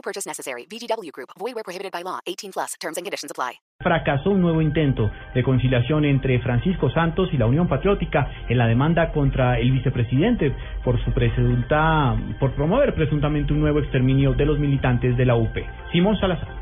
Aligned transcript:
No 0.00 0.02
purchase 0.02 0.26
necessary. 0.26 0.64
VGW 0.64 1.12
Group. 1.12 1.28
Void 1.38 1.54
where 1.54 1.62
prohibited 1.62 1.92
by 1.92 2.02
law. 2.02 2.20
18 2.26 2.52
plus. 2.52 2.74
Terms 2.80 2.96
and 2.96 3.04
conditions 3.04 3.30
apply. 3.30 3.60
Fracasó 3.82 4.30
un 4.30 4.40
nuevo 4.40 4.62
intento 4.62 5.10
de 5.34 5.42
conciliación 5.42 6.04
entre 6.04 6.38
Francisco 6.40 6.90
Santos 6.90 7.28
y 7.32 7.38
la 7.38 7.46
Unión 7.46 7.68
Patriótica 7.68 8.30
en 8.48 8.58
la 8.58 8.66
demanda 8.66 9.12
contra 9.12 9.58
el 9.58 9.72
vicepresidente 9.72 10.54
por 10.84 11.02
su 11.04 11.12
presunta 11.12 12.16
por 12.38 12.52
promover 12.52 12.94
presuntamente 12.94 13.52
un 13.52 13.60
nuevo 13.60 13.78
exterminio 13.78 14.32
de 14.34 14.46
los 14.46 14.58
militantes 14.58 15.16
de 15.16 15.24
la 15.26 15.36
UP. 15.36 15.56
Simón 15.92 16.18
Salazar. 16.18 16.59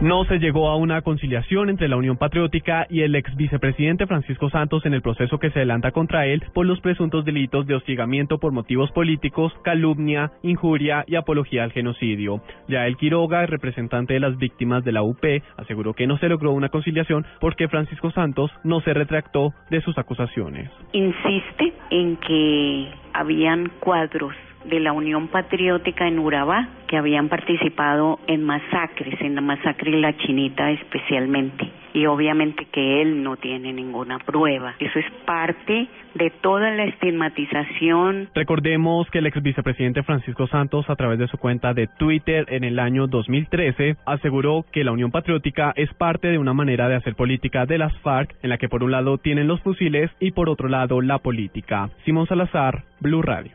No 0.00 0.24
se 0.24 0.38
llegó 0.38 0.68
a 0.68 0.76
una 0.76 1.02
conciliación 1.02 1.70
entre 1.70 1.88
la 1.88 1.96
Unión 1.96 2.16
Patriótica 2.16 2.86
y 2.90 3.02
el 3.02 3.14
ex 3.14 3.34
vicepresidente 3.36 4.06
Francisco 4.06 4.50
Santos 4.50 4.84
en 4.84 4.92
el 4.92 5.02
proceso 5.02 5.38
que 5.38 5.50
se 5.50 5.60
adelanta 5.60 5.92
contra 5.92 6.26
él 6.26 6.42
por 6.52 6.66
los 6.66 6.80
presuntos 6.80 7.24
delitos 7.24 7.66
de 7.66 7.76
hostigamiento 7.76 8.38
por 8.38 8.52
motivos 8.52 8.90
políticos, 8.90 9.52
calumnia, 9.62 10.32
injuria 10.42 11.04
y 11.06 11.14
apología 11.14 11.64
al 11.64 11.72
genocidio. 11.72 12.42
Ya 12.68 12.86
el 12.86 12.96
Quiroga, 12.96 13.46
representante 13.46 14.14
de 14.14 14.20
las 14.20 14.36
víctimas 14.36 14.84
de 14.84 14.92
la 14.92 15.02
UP, 15.02 15.24
aseguró 15.56 15.94
que 15.94 16.06
no 16.06 16.18
se 16.18 16.28
logró 16.28 16.52
una 16.52 16.68
conciliación 16.68 17.24
porque 17.40 17.68
Francisco 17.68 18.10
Santos 18.10 18.50
no 18.64 18.80
se 18.80 18.94
retractó 18.94 19.54
de 19.70 19.80
sus 19.80 19.96
acusaciones. 19.96 20.70
Insiste 20.92 21.72
en 21.90 22.16
que 22.16 22.90
habían 23.12 23.70
cuadros 23.80 24.34
de 24.64 24.80
la 24.80 24.92
Unión 24.92 25.28
Patriótica 25.28 26.06
en 26.06 26.18
Urabá 26.18 26.68
que 26.86 26.96
habían 26.96 27.28
participado 27.28 28.18
en 28.26 28.42
masacres, 28.44 29.20
en 29.20 29.34
la 29.34 29.40
masacre 29.40 29.90
de 29.90 29.98
la 29.98 30.16
Chinita 30.16 30.70
especialmente. 30.70 31.70
Y 31.92 32.06
obviamente 32.06 32.66
que 32.72 33.02
él 33.02 33.22
no 33.22 33.36
tiene 33.36 33.72
ninguna 33.72 34.18
prueba. 34.18 34.74
Eso 34.80 34.98
es 34.98 35.10
parte 35.24 35.86
de 36.14 36.30
toda 36.40 36.70
la 36.70 36.84
estigmatización. 36.84 38.28
Recordemos 38.34 39.08
que 39.10 39.18
el 39.18 39.26
ex 39.26 39.40
vicepresidente 39.40 40.02
Francisco 40.02 40.48
Santos, 40.48 40.90
a 40.90 40.96
través 40.96 41.20
de 41.20 41.28
su 41.28 41.38
cuenta 41.38 41.72
de 41.72 41.86
Twitter 41.86 42.46
en 42.48 42.64
el 42.64 42.80
año 42.80 43.06
2013, 43.06 43.96
aseguró 44.06 44.64
que 44.72 44.82
la 44.82 44.92
Unión 44.92 45.12
Patriótica 45.12 45.72
es 45.76 45.92
parte 45.94 46.28
de 46.28 46.38
una 46.38 46.52
manera 46.52 46.88
de 46.88 46.96
hacer 46.96 47.14
política 47.14 47.64
de 47.64 47.78
las 47.78 47.96
FARC, 47.98 48.34
en 48.42 48.50
la 48.50 48.58
que 48.58 48.68
por 48.68 48.82
un 48.82 48.90
lado 48.90 49.18
tienen 49.18 49.46
los 49.46 49.60
fusiles 49.62 50.10
y 50.18 50.32
por 50.32 50.48
otro 50.48 50.68
lado 50.68 51.00
la 51.00 51.18
política. 51.18 51.90
Simón 52.04 52.26
Salazar, 52.26 52.82
Blue 53.00 53.22
Radio. 53.22 53.52